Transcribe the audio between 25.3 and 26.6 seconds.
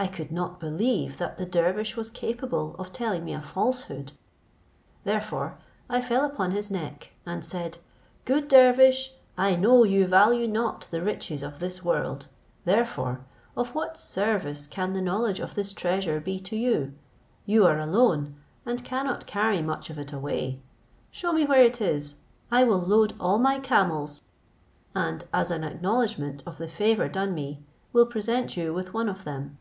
as an acknowledgment of